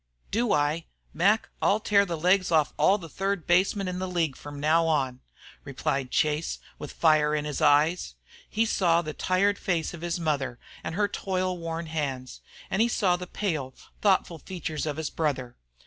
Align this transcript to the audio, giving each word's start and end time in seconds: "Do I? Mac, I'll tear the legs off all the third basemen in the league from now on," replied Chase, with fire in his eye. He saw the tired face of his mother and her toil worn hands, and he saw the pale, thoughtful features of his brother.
"Do 0.31 0.51
I? 0.51 0.85
Mac, 1.13 1.49
I'll 1.61 1.79
tear 1.79 2.07
the 2.07 2.17
legs 2.17 2.51
off 2.51 2.73
all 2.75 2.97
the 2.97 3.07
third 3.07 3.45
basemen 3.45 3.87
in 3.87 3.99
the 3.99 4.07
league 4.07 4.35
from 4.35 4.59
now 4.59 4.87
on," 4.87 5.19
replied 5.63 6.09
Chase, 6.09 6.57
with 6.79 6.91
fire 6.91 7.35
in 7.35 7.45
his 7.45 7.61
eye. 7.61 7.95
He 8.49 8.65
saw 8.65 9.03
the 9.03 9.13
tired 9.13 9.59
face 9.59 9.93
of 9.93 10.01
his 10.01 10.19
mother 10.19 10.57
and 10.83 10.95
her 10.95 11.07
toil 11.07 11.55
worn 11.55 11.85
hands, 11.85 12.41
and 12.71 12.81
he 12.81 12.87
saw 12.87 13.15
the 13.15 13.27
pale, 13.27 13.75
thoughtful 14.01 14.39
features 14.39 14.87
of 14.87 14.97
his 14.97 15.11
brother. 15.11 15.55